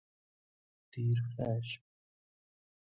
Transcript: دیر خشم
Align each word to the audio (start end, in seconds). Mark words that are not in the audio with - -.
دیر 0.91 1.17
خشم 1.37 1.83